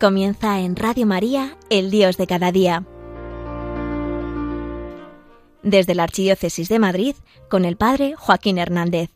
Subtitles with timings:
[0.00, 2.84] Comienza en Radio María, el Dios de cada día.
[5.64, 7.16] Desde la Archidiócesis de Madrid,
[7.50, 9.10] con el Padre Joaquín Hernández.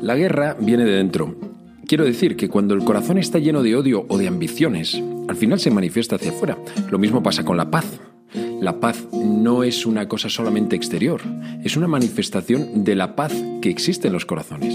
[0.00, 1.34] La guerra viene de dentro.
[1.88, 5.58] Quiero decir que cuando el corazón está lleno de odio o de ambiciones, al final
[5.58, 6.56] se manifiesta hacia afuera.
[6.88, 8.00] Lo mismo pasa con la paz.
[8.66, 11.20] La paz no es una cosa solamente exterior,
[11.62, 14.74] es una manifestación de la paz que existe en los corazones.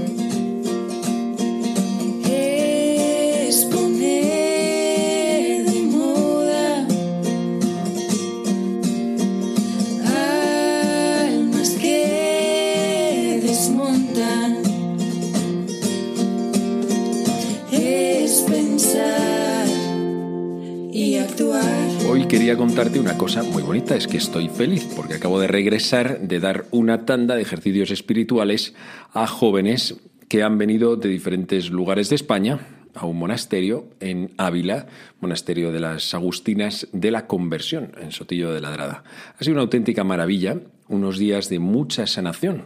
[22.71, 26.67] Contarte una cosa muy bonita, es que estoy feliz porque acabo de regresar de dar
[26.71, 28.73] una tanda de ejercicios espirituales
[29.11, 29.97] a jóvenes
[30.29, 34.87] que han venido de diferentes lugares de España a un monasterio en Ávila,
[35.19, 39.03] monasterio de las Agustinas de la Conversión, en Sotillo de Ladrada.
[39.37, 42.65] Ha sido una auténtica maravilla, unos días de mucha sanación.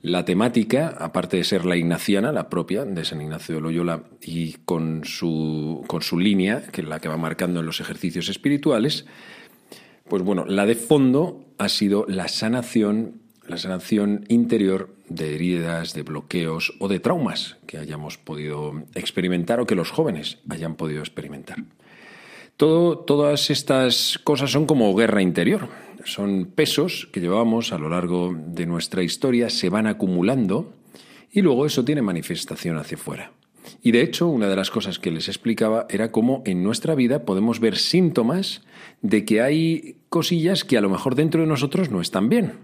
[0.00, 4.54] La temática, aparte de ser la ignaciana, la propia de San Ignacio de Loyola, y
[4.64, 9.06] con su, con su línea, que es la que va marcando en los ejercicios espirituales,
[10.08, 16.02] pues bueno, la de fondo ha sido la sanación, la sanación interior de heridas, de
[16.02, 21.64] bloqueos o de traumas que hayamos podido experimentar o que los jóvenes hayan podido experimentar.
[22.56, 25.68] Todo, todas estas cosas son como guerra interior,
[26.04, 30.72] son pesos que llevamos a lo largo de nuestra historia, se van acumulando
[31.30, 33.32] y luego eso tiene manifestación hacia afuera.
[33.82, 37.24] Y de hecho, una de las cosas que les explicaba era cómo en nuestra vida
[37.24, 38.62] podemos ver síntomas
[39.02, 42.54] de que hay cosillas que a lo mejor dentro de nosotros no están bien,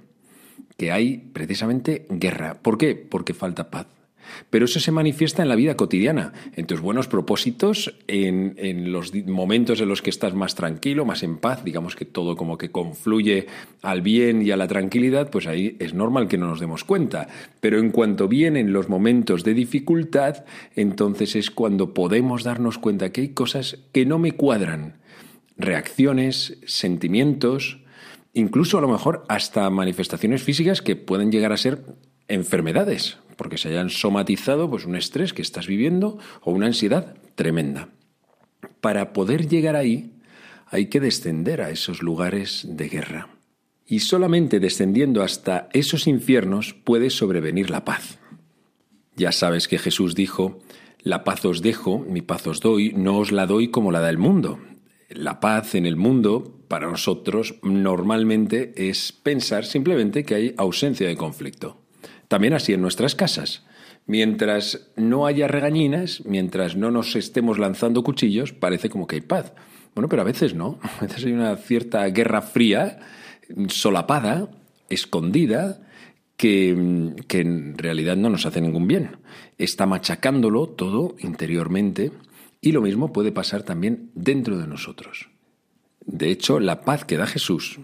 [0.77, 2.55] que hay precisamente guerra.
[2.63, 2.95] ¿Por qué?
[2.95, 3.87] Porque falta paz.
[4.51, 9.15] Pero eso se manifiesta en la vida cotidiana, en tus buenos propósitos, en, en, los
[9.15, 12.71] momentos en los que estás más tranquilo, más en paz, digamos que todo como que
[12.71, 13.47] confluye
[13.83, 17.29] al bien y a la tranquilidad, pues ahí es normal que no nos demos cuenta.
[17.61, 20.45] Pero en cuanto vienen los momentos de dificultad,
[20.75, 24.97] entonces es cuando podemos darnos cuenta que hay cosas que no me cuadran.
[25.57, 27.84] Reacciones, sentimientos,
[28.35, 31.85] incluso a lo mejor hasta manifestaciones físicas que pueden llegar a ser
[32.29, 37.89] enfermedades, porque se hayan somatizado pues un estrés que estás viviendo o una ansiedad tremenda.
[38.81, 40.13] Para poder llegar ahí
[40.67, 43.29] hay que descender a esos lugares de guerra.
[43.87, 48.19] Y solamente descendiendo hasta esos infiernos puede sobrevenir la paz.
[49.15, 50.59] Ya sabes que Jesús dijo,
[51.03, 54.11] la paz os dejo, mi paz os doy, no os la doy como la da
[54.11, 54.59] el mundo.
[55.11, 61.15] La paz en el mundo, para nosotros, normalmente es pensar simplemente que hay ausencia de
[61.15, 61.81] conflicto.
[62.27, 63.65] También así en nuestras casas.
[64.07, 69.53] Mientras no haya regañinas, mientras no nos estemos lanzando cuchillos, parece como que hay paz.
[69.95, 70.81] Bueno, pero a veces no.
[70.99, 72.99] A veces hay una cierta guerra fría,
[73.69, 74.49] solapada,
[74.91, 75.81] escondida,
[76.37, 79.11] que, que en realidad no nos hace ningún bien.
[79.59, 82.11] Está machacándolo todo interiormente
[82.61, 85.29] y lo mismo puede pasar también dentro de nosotros.
[86.07, 87.79] De hecho, la paz que da Jesús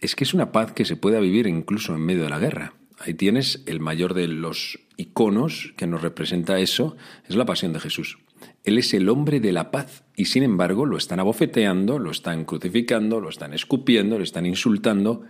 [0.00, 2.74] es que es una paz que se puede vivir incluso en medio de la guerra.
[2.98, 6.96] Ahí tienes el mayor de los iconos que nos representa eso,
[7.28, 8.18] es la pasión de Jesús.
[8.64, 12.44] Él es el hombre de la paz y sin embargo lo están abofeteando, lo están
[12.44, 15.22] crucificando, lo están escupiendo, lo están insultando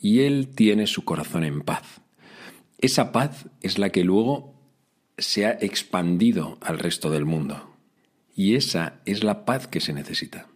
[0.00, 2.00] y él tiene su corazón en paz.
[2.78, 4.54] Esa paz es la que luego
[5.18, 7.70] se ha expandido al resto del mundo.
[8.34, 10.46] Y esa es la paz que se necesita.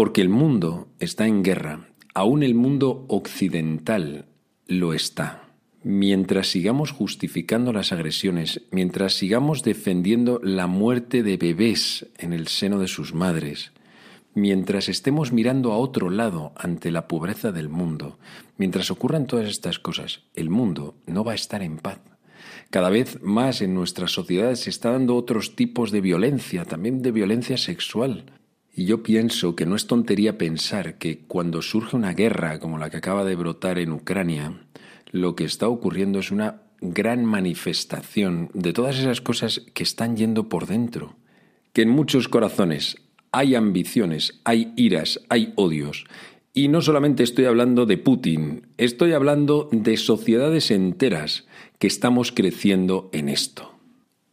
[0.00, 4.24] Porque el mundo está en guerra, aún el mundo occidental
[4.66, 5.50] lo está
[5.82, 12.78] mientras sigamos justificando las agresiones, mientras sigamos defendiendo la muerte de bebés en el seno
[12.78, 13.72] de sus madres,
[14.32, 18.18] mientras estemos mirando a otro lado ante la pobreza del mundo,
[18.56, 22.00] mientras ocurran todas estas cosas, el mundo no va a estar en paz.
[22.70, 27.12] Cada vez más en nuestras sociedades se está dando otros tipos de violencia, también de
[27.12, 28.39] violencia sexual.
[28.80, 32.88] Y yo pienso que no es tontería pensar que cuando surge una guerra como la
[32.88, 34.54] que acaba de brotar en Ucrania,
[35.10, 40.48] lo que está ocurriendo es una gran manifestación de todas esas cosas que están yendo
[40.48, 41.16] por dentro.
[41.74, 42.96] Que en muchos corazones
[43.32, 46.06] hay ambiciones, hay iras, hay odios.
[46.54, 51.46] Y no solamente estoy hablando de Putin, estoy hablando de sociedades enteras
[51.78, 53.69] que estamos creciendo en esto.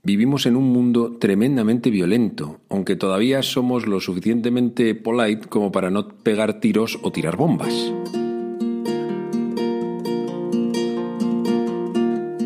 [0.08, 6.08] Vivimos en un mundo tremendamente violento, aunque todavía somos lo suficientemente polite como para no
[6.08, 7.74] pegar tiros o tirar bombas.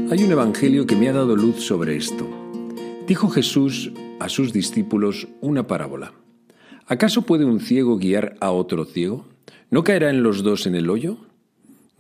[0.09, 2.27] Hay un evangelio que me ha dado luz sobre esto.
[3.05, 6.13] Dijo Jesús a sus discípulos una parábola.
[6.87, 9.27] ¿Acaso puede un ciego guiar a otro ciego?
[9.69, 11.19] ¿No caerán los dos en el hoyo?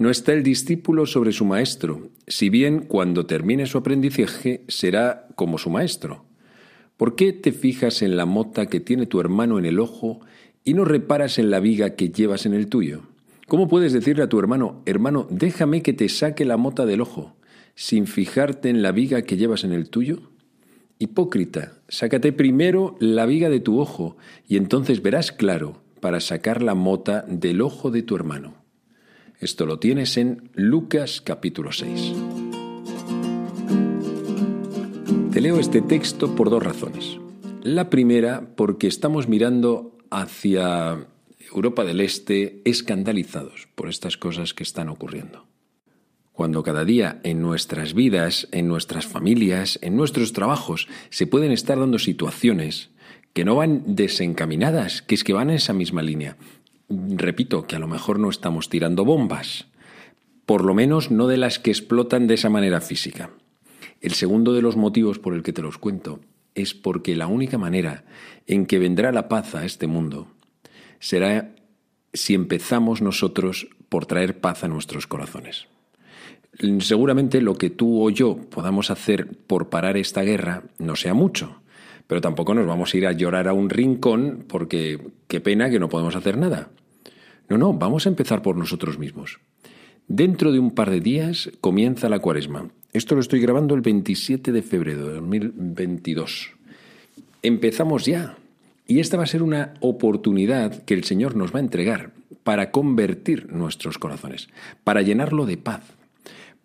[0.01, 5.59] No está el discípulo sobre su maestro, si bien cuando termine su aprendizaje será como
[5.59, 6.25] su maestro.
[6.97, 10.21] ¿Por qué te fijas en la mota que tiene tu hermano en el ojo
[10.63, 13.03] y no reparas en la viga que llevas en el tuyo?
[13.47, 17.35] ¿Cómo puedes decirle a tu hermano, hermano, déjame que te saque la mota del ojo,
[17.75, 20.31] sin fijarte en la viga que llevas en el tuyo?
[20.97, 24.17] Hipócrita, sácate primero la viga de tu ojo,
[24.47, 28.60] y entonces verás claro para sacar la mota del ojo de tu hermano.
[29.41, 32.13] Esto lo tienes en Lucas capítulo 6.
[35.31, 37.17] Te leo este texto por dos razones.
[37.63, 41.07] La primera, porque estamos mirando hacia
[41.51, 45.47] Europa del Este escandalizados por estas cosas que están ocurriendo.
[46.33, 51.79] Cuando cada día en nuestras vidas, en nuestras familias, en nuestros trabajos, se pueden estar
[51.79, 52.91] dando situaciones
[53.33, 56.37] que no van desencaminadas, que es que van en esa misma línea,
[57.15, 59.67] repito, que a lo mejor no estamos tirando bombas,
[60.45, 63.31] por lo menos no de las que explotan de esa manera física.
[64.01, 66.19] El segundo de los motivos por el que te los cuento
[66.55, 68.03] es porque la única manera
[68.47, 70.27] en que vendrá la paz a este mundo
[70.99, 71.55] será
[72.13, 75.67] si empezamos nosotros por traer paz a nuestros corazones.
[76.79, 81.60] Seguramente lo que tú o yo podamos hacer por parar esta guerra no sea mucho,
[82.11, 84.99] pero tampoco nos vamos a ir a llorar a un rincón porque
[85.29, 86.67] qué pena que no podemos hacer nada.
[87.47, 89.39] No, no, vamos a empezar por nosotros mismos.
[90.09, 92.67] Dentro de un par de días comienza la cuaresma.
[92.91, 96.51] Esto lo estoy grabando el 27 de febrero de 2022.
[97.43, 98.35] Empezamos ya.
[98.87, 102.11] Y esta va a ser una oportunidad que el Señor nos va a entregar
[102.43, 104.49] para convertir nuestros corazones,
[104.83, 105.83] para llenarlo de paz.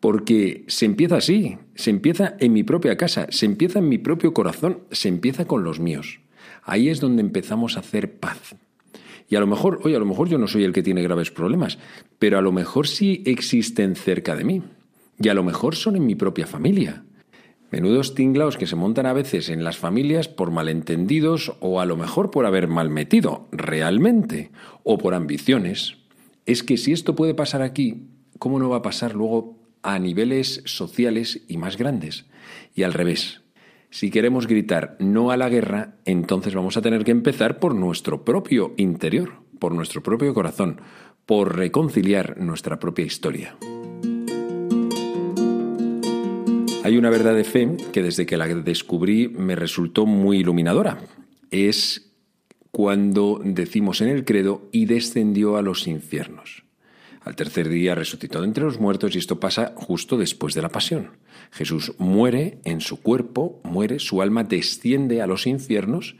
[0.06, 4.32] Porque se empieza así, se empieza en mi propia casa, se empieza en mi propio
[4.32, 6.20] corazón, se empieza con los míos.
[6.62, 8.54] Ahí es donde empezamos a hacer paz.
[9.28, 11.32] Y a lo mejor, oye, a lo mejor yo no soy el que tiene graves
[11.32, 11.80] problemas,
[12.20, 14.62] pero a lo mejor sí existen cerca de mí.
[15.18, 17.02] Y a lo mejor son en mi propia familia.
[17.72, 21.96] Menudos tinglaos que se montan a veces en las familias por malentendidos o a lo
[21.96, 24.52] mejor por haber mal metido, realmente,
[24.84, 25.96] o por ambiciones.
[26.44, 28.06] Es que si esto puede pasar aquí,
[28.38, 32.26] ¿cómo no va a pasar luego a niveles sociales y más grandes?
[32.74, 33.42] Y al revés.
[33.88, 38.24] Si queremos gritar no a la guerra, entonces vamos a tener que empezar por nuestro
[38.24, 40.80] propio interior, por nuestro propio corazón,
[41.24, 43.56] por reconciliar nuestra propia historia.
[46.82, 50.98] Hay una verdad de fe que desde que la descubrí me resultó muy iluminadora.
[51.52, 52.12] Es
[52.72, 56.65] cuando decimos en el credo y descendió a los infiernos.
[57.26, 60.68] Al tercer día resucitó de entre los muertos y esto pasa justo después de la
[60.68, 61.10] pasión.
[61.50, 66.14] Jesús muere en su cuerpo, muere, su alma desciende a los infiernos,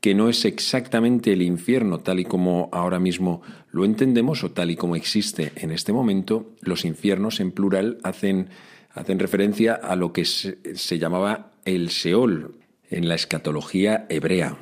[0.00, 4.70] que no es exactamente el infierno tal y como ahora mismo lo entendemos o tal
[4.70, 6.54] y como existe en este momento.
[6.62, 8.48] Los infiernos en plural hacen,
[8.94, 12.54] hacen referencia a lo que se, se llamaba el Seol
[12.88, 14.56] en la escatología hebrea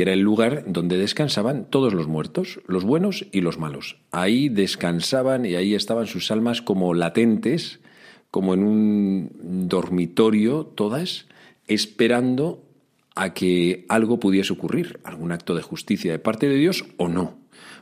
[0.00, 3.98] que era el lugar donde descansaban todos los muertos, los buenos y los malos.
[4.12, 7.80] Ahí descansaban y ahí estaban sus almas como latentes,
[8.30, 11.26] como en un dormitorio, todas,
[11.66, 12.64] esperando
[13.14, 17.36] a que algo pudiese ocurrir, algún acto de justicia de parte de Dios o no,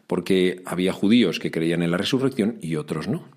[0.08, 3.28] porque había judíos que creían en la resurrección y otros no.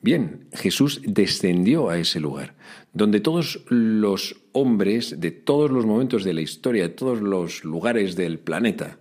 [0.00, 2.54] Bien, Jesús descendió a ese lugar,
[2.92, 8.14] donde todos los hombres de todos los momentos de la historia, de todos los lugares
[8.14, 8.98] del planeta,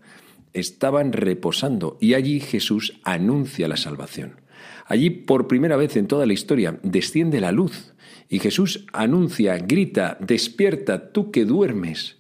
[0.54, 4.42] estaban reposando y allí Jesús anuncia la salvación.
[4.88, 7.94] Allí por primera vez en toda la historia desciende la luz
[8.28, 12.18] y Jesús anuncia, grita, despierta tú que duermes,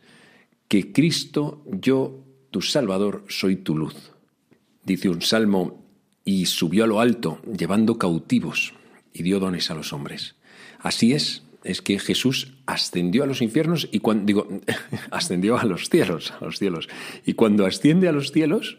[0.67, 4.11] que Cristo, yo, tu Salvador, soy tu luz.
[4.83, 5.86] Dice un salmo
[6.27, 8.73] y subió a lo alto, llevando cautivos,
[9.13, 10.35] y dio dones a los hombres.
[10.77, 14.47] Así es, es que Jesús ascendió a los infiernos y cuando digo
[15.11, 16.89] ascendió a los cielos, a los cielos.
[17.25, 18.77] Y cuando asciende a los cielos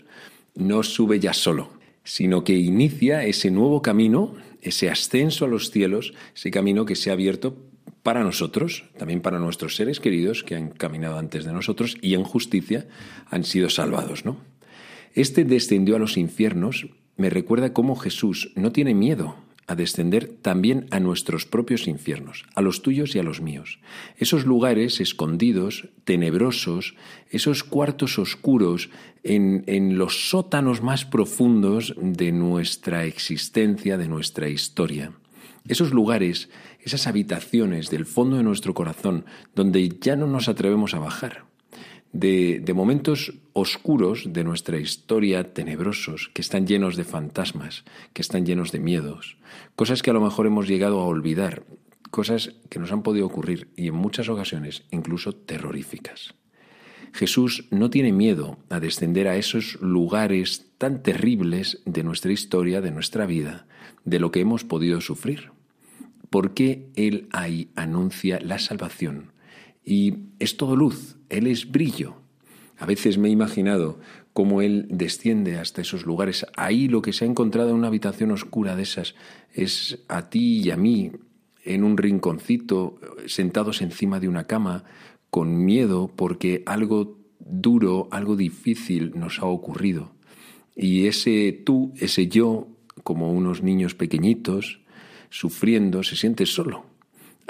[0.57, 1.71] no sube ya solo,
[2.05, 7.09] sino que inicia ese nuevo camino, ese ascenso a los cielos, ese camino que se
[7.09, 7.57] ha abierto
[8.03, 12.25] para nosotros, también para nuestros seres queridos que han caminado antes de nosotros y en
[12.25, 12.87] justicia
[13.31, 14.37] han sido salvados, ¿no?
[15.15, 16.87] Este descendió a los infiernos
[17.19, 22.63] me recuerda cómo Jesús no tiene miedo a descender también a nuestros propios infiernos, a
[22.63, 23.81] los tuyos y a los míos.
[24.17, 26.95] Esos lugares escondidos, tenebrosos,
[27.29, 28.89] esos cuartos oscuros
[29.25, 35.13] en, en, los sótanos más profundos de nuestra existencia, de nuestra historia.
[35.67, 36.49] Esos lugares,
[36.81, 41.48] esas habitaciones del fondo de nuestro corazón, donde ya no nos atrevemos a bajar
[42.19, 48.73] de, momentos oscuros de nuestra historia, tenebrosos, que están llenos de fantasmas, que están llenos
[48.73, 49.39] de miedos,
[49.77, 51.65] cosas que a lo mejor hemos llegado a olvidar,
[52.11, 56.35] cosas que nos han podido ocurrir y en muchas ocasiones incluso terroríficas.
[57.13, 62.91] Jesús no tiene miedo a descender a esos lugares tan terribles de nuestra historia, de
[62.91, 63.67] nuestra vida,
[64.05, 65.53] de lo que hemos podido sufrir.
[66.31, 69.33] Porque Él ahí anuncia la salvación,
[69.89, 72.17] y es todo luz, Él es brillo.
[72.77, 73.99] A veces me he imaginado
[74.35, 76.45] cómo Él desciende hasta esos lugares.
[76.57, 79.15] Ahí lo que se ha encontrado en una habitación oscura de esas
[79.55, 81.13] es a ti y a mí
[81.65, 84.85] en un rinconcito, sentados encima de una cama,
[85.31, 90.13] con miedo porque algo duro, algo difícil nos ha ocurrido.
[90.77, 92.69] Y ese tú, ese yo,
[93.05, 94.81] como unos niños pequeñitos,
[95.31, 96.88] sufriendo, se siente solo.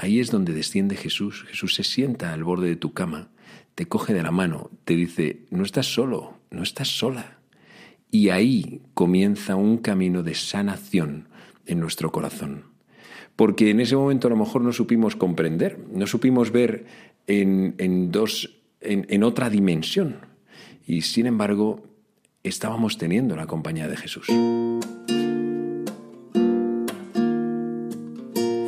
[0.01, 1.45] Ahí es donde desciende Jesús.
[1.49, 3.31] Jesús se sienta al borde de tu cama,
[3.75, 7.39] te coge de la mano, te dice, no estás solo, no estás sola.
[8.09, 11.29] Y ahí comienza un camino de sanación
[11.67, 12.65] en nuestro corazón.
[13.35, 16.87] Porque en ese momento a lo mejor no supimos comprender, no supimos ver
[17.27, 20.17] en, dos, en otra dimensión.
[20.87, 21.83] Y sin embargo,
[22.45, 24.27] estábamos teniendo la compañía de Jesús.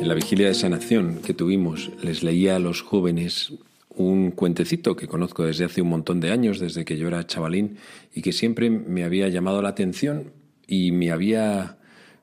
[0.01, 3.53] En la vigilia de sanación que tuvimos, les leía a los jóvenes
[3.89, 7.77] un cuentecito que conozco desde hace un montón de años, desde que yo era chavalín,
[8.11, 10.33] y que siempre me había llamado la atención
[10.65, 11.77] y me había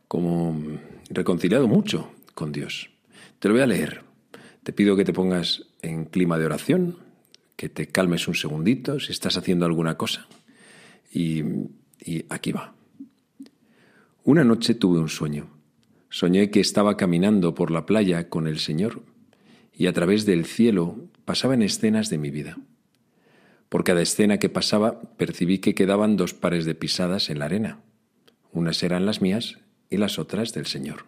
[0.09, 0.61] como
[1.09, 2.91] reconciliado mucho con Dios.
[3.39, 4.03] Te lo voy a leer.
[4.65, 6.97] Te pido que te pongas en clima de oración,
[7.55, 10.27] que te calmes un segundito si estás haciendo alguna cosa.
[11.13, 11.45] Y,
[12.05, 12.75] y aquí va.
[14.25, 15.58] Una noche tuve un sueño
[16.11, 19.03] Soñé que estaba caminando por la playa con el Señor
[19.73, 22.59] y a través del cielo pasaban escenas de mi vida.
[23.69, 27.81] Por cada escena que pasaba percibí que quedaban dos pares de pisadas en la arena.
[28.53, 29.59] Unas eran las mías
[29.91, 31.05] y las otras del Señor.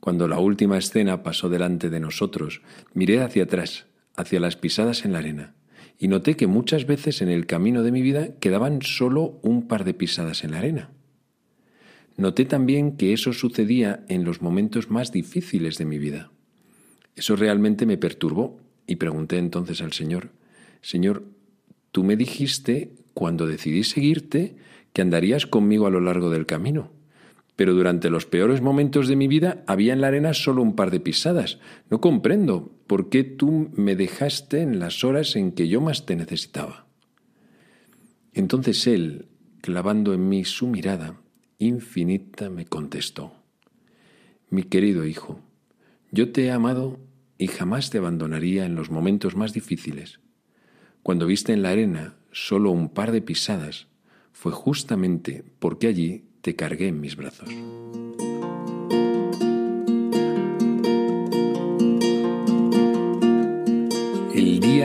[0.00, 2.60] Cuando la última escena pasó delante de nosotros,
[2.92, 5.54] miré hacia atrás, hacia las pisadas en la arena,
[5.98, 9.84] y noté que muchas veces en el camino de mi vida quedaban solo un par
[9.84, 10.90] de pisadas en la arena.
[12.16, 16.30] Noté también que eso sucedía en los momentos más difíciles de mi vida.
[17.16, 20.30] Eso realmente me perturbó y pregunté entonces al Señor,
[20.80, 21.24] Señor,
[21.92, 24.56] tú me dijiste cuando decidí seguirte
[24.92, 26.92] que andarías conmigo a lo largo del camino,
[27.56, 30.90] pero durante los peores momentos de mi vida había en la arena solo un par
[30.90, 31.58] de pisadas.
[31.88, 36.16] No comprendo por qué tú me dejaste en las horas en que yo más te
[36.16, 36.86] necesitaba.
[38.32, 39.28] Entonces él,
[39.60, 41.20] clavando en mí su mirada,
[41.66, 43.32] infinita me contestó,
[44.50, 45.40] Mi querido hijo,
[46.10, 46.98] yo te he amado
[47.38, 50.20] y jamás te abandonaría en los momentos más difíciles.
[51.02, 53.88] Cuando viste en la arena solo un par de pisadas,
[54.32, 57.48] fue justamente porque allí te cargué en mis brazos.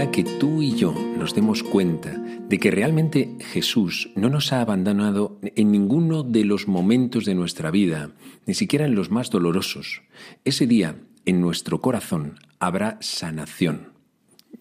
[0.07, 5.37] Que tú y yo nos demos cuenta de que realmente Jesús no nos ha abandonado
[5.43, 8.09] en ninguno de los momentos de nuestra vida,
[8.47, 10.01] ni siquiera en los más dolorosos.
[10.45, 13.93] Ese día, en nuestro corazón, habrá sanación.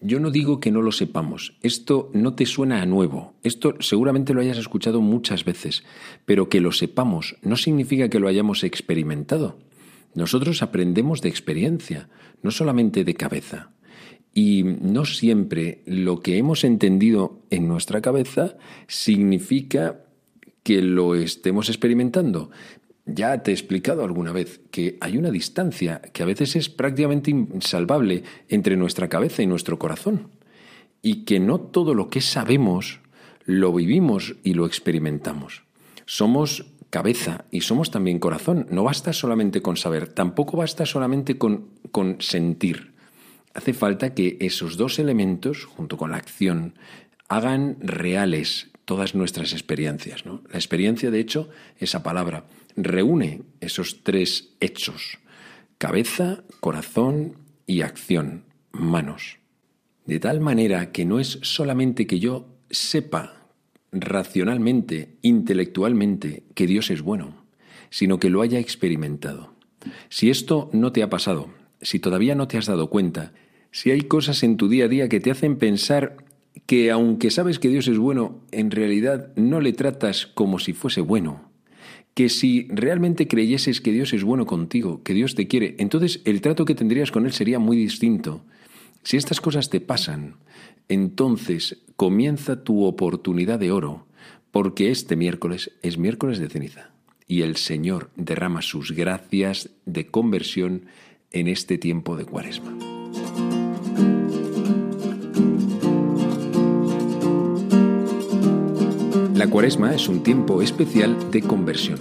[0.01, 4.33] Yo no digo que no lo sepamos, esto no te suena a nuevo, esto seguramente
[4.33, 5.83] lo hayas escuchado muchas veces,
[6.25, 9.57] pero que lo sepamos no significa que lo hayamos experimentado.
[10.13, 12.09] Nosotros aprendemos de experiencia,
[12.43, 13.71] no solamente de cabeza.
[14.33, 18.57] Y no siempre lo que hemos entendido en nuestra cabeza
[18.87, 20.01] significa
[20.63, 22.51] que lo estemos experimentando.
[23.05, 27.31] Ya te he explicado alguna vez que hay una distancia que a veces es prácticamente
[27.31, 30.27] insalvable entre nuestra cabeza y nuestro corazón.
[31.01, 32.99] Y que no todo lo que sabemos
[33.45, 35.63] lo vivimos y lo experimentamos.
[36.05, 38.67] Somos cabeza y somos también corazón.
[38.69, 42.88] No basta solamente con saber, tampoco basta solamente con, con sentir.
[43.59, 46.75] Hace falta que esos dos elementos, junto con la acción,
[47.27, 50.25] hagan reales todas nuestras experiencias.
[50.25, 50.41] ¿no?
[50.49, 52.45] La experiencia, de hecho, esa palabra,
[52.77, 55.19] reúne esos tres hechos,
[55.77, 57.35] cabeza, corazón
[57.67, 59.39] y acción, manos.
[60.05, 63.49] De tal manera que no es solamente que yo sepa
[63.91, 67.43] racionalmente, intelectualmente, que Dios es bueno,
[67.89, 69.53] sino que lo haya experimentado.
[70.07, 71.49] Si esto no te ha pasado,
[71.81, 73.33] si todavía no te has dado cuenta,
[73.71, 76.17] si hay cosas en tu día a día que te hacen pensar
[76.65, 81.01] que aunque sabes que Dios es bueno, en realidad no le tratas como si fuese
[81.01, 81.49] bueno,
[82.13, 86.41] que si realmente creyeses que Dios es bueno contigo, que Dios te quiere, entonces el
[86.41, 88.43] trato que tendrías con Él sería muy distinto.
[89.03, 90.35] Si estas cosas te pasan,
[90.89, 94.05] entonces comienza tu oportunidad de oro,
[94.51, 96.91] porque este miércoles es miércoles de ceniza
[97.29, 100.87] y el Señor derrama sus gracias de conversión
[101.31, 102.98] en este tiempo de cuaresma.
[109.39, 111.97] La cuaresma es un tiempo especial de conversión.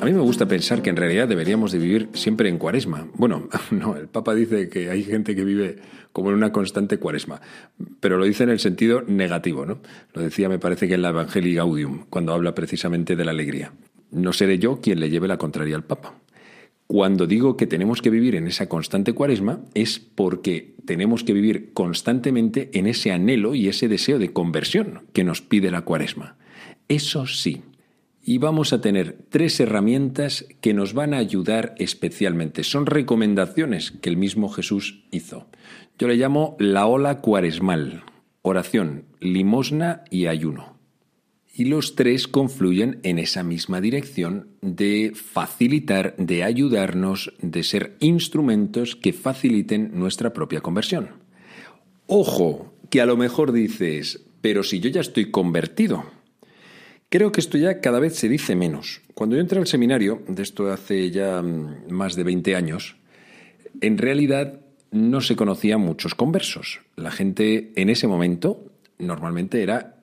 [0.00, 3.06] A mí me gusta pensar que en realidad deberíamos de vivir siempre en cuaresma.
[3.14, 5.76] Bueno, no, el Papa dice que hay gente que vive
[6.10, 7.40] como en una constante cuaresma,
[8.00, 9.78] pero lo dice en el sentido negativo, ¿no?
[10.12, 13.72] Lo decía me parece que en la Evangelii Gaudium, cuando habla precisamente de la alegría.
[14.10, 16.16] No seré yo quien le lleve la contraria al Papa.
[16.88, 21.72] Cuando digo que tenemos que vivir en esa constante cuaresma es porque tenemos que vivir
[21.74, 26.38] constantemente en ese anhelo y ese deseo de conversión que nos pide la cuaresma.
[26.92, 27.62] Eso sí,
[28.22, 32.64] y vamos a tener tres herramientas que nos van a ayudar especialmente.
[32.64, 35.46] Son recomendaciones que el mismo Jesús hizo.
[35.98, 38.04] Yo le llamo la ola cuaresmal,
[38.42, 40.76] oración, limosna y ayuno.
[41.54, 48.96] Y los tres confluyen en esa misma dirección de facilitar, de ayudarnos, de ser instrumentos
[48.96, 51.08] que faciliten nuestra propia conversión.
[52.06, 56.04] Ojo, que a lo mejor dices, pero si yo ya estoy convertido,
[57.12, 59.02] Creo que esto ya cada vez se dice menos.
[59.12, 62.96] Cuando yo entré al seminario, de esto hace ya mm, más de 20 años,
[63.82, 66.80] en realidad no se conocían muchos conversos.
[66.96, 68.64] La gente en ese momento
[68.98, 69.96] normalmente era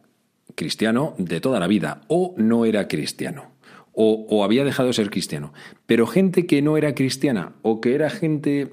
[0.53, 3.53] cristiano de toda la vida o no era cristiano
[3.93, 5.51] o, o había dejado de ser cristiano.
[5.87, 8.71] Pero gente que no era cristiana o que era gente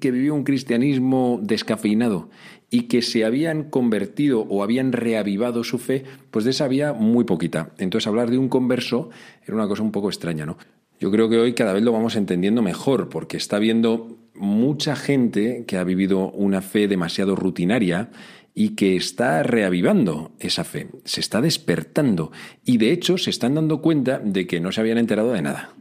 [0.00, 2.30] que vivió un cristianismo descafeinado
[2.70, 7.24] y que se habían convertido o habían reavivado su fe, pues de esa había muy
[7.24, 7.70] poquita.
[7.78, 9.10] Entonces hablar de un converso
[9.44, 10.56] era una cosa un poco extraña, ¿no?
[11.00, 15.64] Yo creo que hoy cada vez lo vamos entendiendo mejor, porque está viendo mucha gente
[15.66, 18.10] que ha vivido una fe demasiado rutinaria
[18.54, 22.32] y que está reavivando esa fe, se está despertando
[22.64, 25.74] y de hecho se están dando cuenta de que no se habían enterado de nada.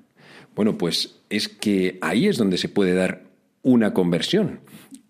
[0.55, 3.28] Bueno, pues es que ahí es donde se puede dar
[3.61, 4.61] una conversión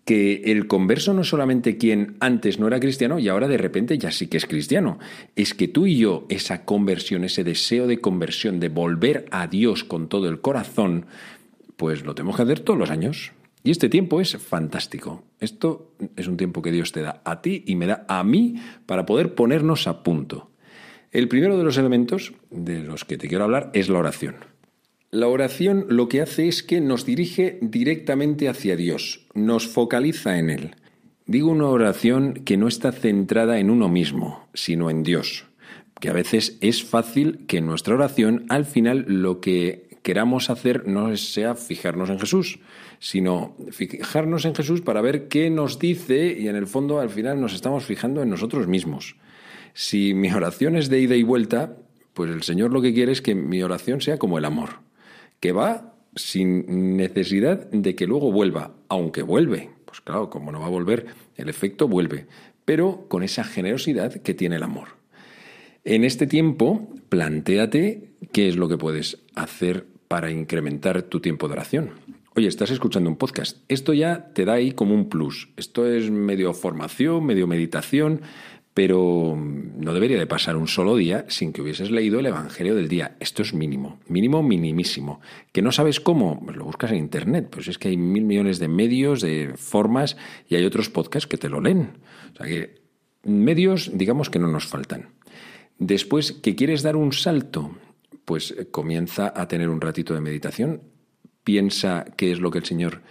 [0.04, 3.96] que el converso no es solamente quien antes no era cristiano y ahora de repente
[3.96, 4.98] ya sí que es cristiano,
[5.36, 9.84] es que tú y yo esa conversión, ese deseo de conversión, de volver a Dios
[9.84, 11.06] con todo el corazón,
[11.76, 13.30] pues lo tenemos que hacer todos los años.
[13.62, 15.22] Y este tiempo es fantástico.
[15.38, 18.56] Esto es un tiempo que Dios te da a ti y me da a mí
[18.86, 20.50] para poder ponernos a punto.
[21.12, 24.36] El primero de los elementos de los que te quiero hablar es la oración.
[25.12, 30.50] La oración lo que hace es que nos dirige directamente hacia Dios, nos focaliza en
[30.50, 30.76] Él.
[31.26, 35.46] Digo una oración que no está centrada en uno mismo, sino en Dios,
[35.98, 40.86] que a veces es fácil que en nuestra oración al final lo que queramos hacer
[40.86, 42.60] no sea fijarnos en Jesús,
[43.00, 47.40] sino fijarnos en Jesús para ver qué nos dice y en el fondo al final
[47.40, 49.16] nos estamos fijando en nosotros mismos.
[49.74, 51.78] Si mi oración es de ida y vuelta,
[52.14, 54.88] pues el Señor lo que quiere es que mi oración sea como el amor
[55.40, 59.70] que va sin necesidad de que luego vuelva, aunque vuelve.
[59.84, 62.26] Pues claro, como no va a volver, el efecto vuelve,
[62.64, 64.88] pero con esa generosidad que tiene el amor.
[65.84, 71.54] En este tiempo, plantéate qué es lo que puedes hacer para incrementar tu tiempo de
[71.54, 71.90] oración.
[72.36, 73.58] Oye, estás escuchando un podcast.
[73.68, 75.48] Esto ya te da ahí como un plus.
[75.56, 78.20] Esto es medio formación, medio meditación,
[78.74, 82.88] pero no debería de pasar un solo día sin que hubieses leído el Evangelio del
[82.88, 83.16] día.
[83.18, 85.20] Esto es mínimo, mínimo, minimísimo.
[85.52, 86.40] ¿Que no sabes cómo?
[86.44, 87.48] Pues lo buscas en Internet.
[87.50, 90.16] Pues es que hay mil millones de medios, de formas,
[90.48, 91.98] y hay otros podcasts que te lo leen.
[92.32, 92.80] O sea que
[93.24, 95.08] medios, digamos que no nos faltan.
[95.78, 97.76] Después, que quieres dar un salto,
[98.24, 100.82] pues comienza a tener un ratito de meditación.
[101.42, 103.02] Piensa qué es lo que el Señor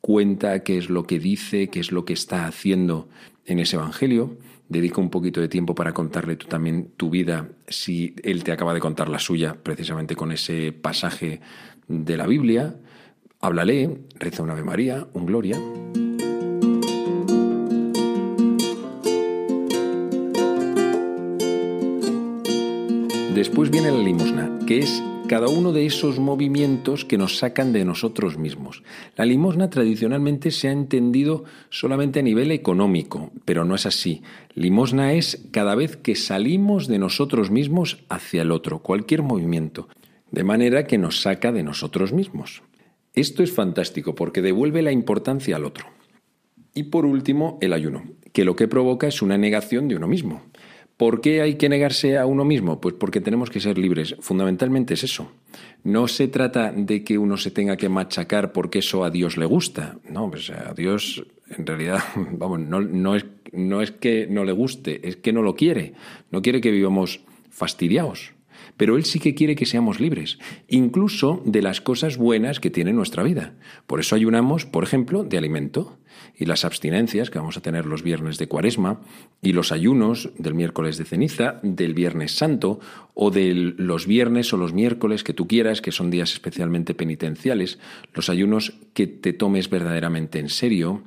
[0.00, 3.08] cuenta qué es lo que dice, qué es lo que está haciendo
[3.44, 4.38] en ese Evangelio.
[4.70, 8.72] Dedica un poquito de tiempo para contarle tú también tu vida, si él te acaba
[8.72, 11.40] de contar la suya, precisamente con ese pasaje
[11.88, 12.76] de la Biblia.
[13.40, 15.58] Háblale, reza una Ave María, un Gloria.
[23.34, 27.84] Después viene la limosna, que es cada uno de esos movimientos que nos sacan de
[27.84, 28.82] nosotros mismos.
[29.14, 34.22] La limosna tradicionalmente se ha entendido solamente a nivel económico, pero no es así.
[34.56, 39.88] Limosna es cada vez que salimos de nosotros mismos hacia el otro, cualquier movimiento,
[40.32, 42.64] de manera que nos saca de nosotros mismos.
[43.14, 45.86] Esto es fantástico porque devuelve la importancia al otro.
[46.74, 50.42] Y por último, el ayuno, que lo que provoca es una negación de uno mismo.
[51.00, 52.78] ¿Por qué hay que negarse a uno mismo?
[52.78, 54.16] Pues porque tenemos que ser libres.
[54.20, 55.32] Fundamentalmente es eso.
[55.82, 59.46] No se trata de que uno se tenga que machacar porque eso a Dios le
[59.46, 59.96] gusta.
[60.10, 61.24] No, pues a Dios
[61.56, 62.00] en realidad,
[62.32, 65.94] vamos, no, es, no es que no le guste, es que no lo quiere.
[66.30, 68.34] No quiere que vivamos fastidiados.
[68.80, 72.94] Pero Él sí que quiere que seamos libres, incluso de las cosas buenas que tiene
[72.94, 73.52] nuestra vida.
[73.86, 75.98] Por eso ayunamos, por ejemplo, de alimento
[76.34, 79.02] y las abstinencias que vamos a tener los viernes de Cuaresma
[79.42, 82.80] y los ayunos del miércoles de ceniza, del viernes santo
[83.12, 87.78] o de los viernes o los miércoles que tú quieras, que son días especialmente penitenciales,
[88.14, 91.02] los ayunos que te tomes verdaderamente en serio,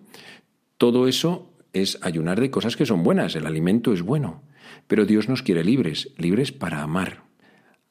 [0.78, 4.44] todo eso es ayunar de cosas que son buenas, el alimento es bueno,
[4.88, 7.33] pero Dios nos quiere libres, libres para amar.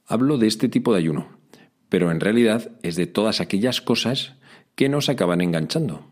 [0.06, 1.28] Hablo de este tipo de ayuno,
[1.88, 4.34] pero en realidad es de todas aquellas cosas
[4.74, 6.06] que nos acaban enganchando.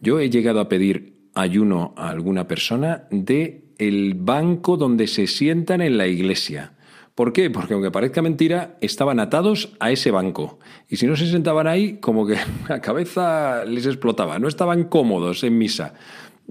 [0.00, 5.80] Yo he llegado a pedir ayuno a alguna persona de el banco donde se sientan
[5.80, 6.74] en la iglesia.
[7.14, 7.50] ¿Por qué?
[7.50, 10.58] Porque aunque parezca mentira, estaban atados a ese banco.
[10.88, 12.36] Y si no se sentaban ahí, como que
[12.68, 14.38] la cabeza les explotaba.
[14.38, 15.94] No estaban cómodos en misa.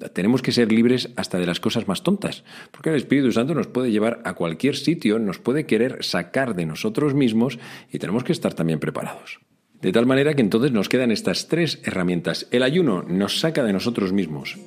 [0.10, 3.68] Tenemos que ser libres hasta de las cosas más tontas, porque el Espíritu Santo nos
[3.68, 7.60] puede llevar a cualquier sitio, nos puede querer sacar de nosotros mismos
[7.92, 9.40] y tenemos que estar también preparados.
[9.82, 12.48] De tal manera que entonces nos quedan estas tres herramientas.
[12.52, 14.58] El ayuno nos saca de nosotros mismos.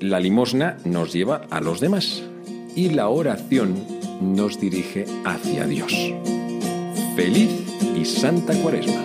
[0.00, 2.22] La limosna nos lleva a los demás.
[2.74, 3.76] Y la oración
[4.22, 5.92] nos dirige hacia Dios.
[7.14, 7.50] Feliz
[7.94, 9.04] y santa cuaresma.